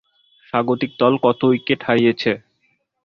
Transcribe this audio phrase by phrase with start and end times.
[0.47, 2.31] স্বাগতিক দল কত উইকেট হারিয়েছে?